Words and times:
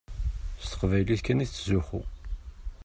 S 0.61 0.65
teqbaylit 0.71 1.21
kan 1.23 1.43
i 1.43 1.45
tettzuxxu. 1.49 2.01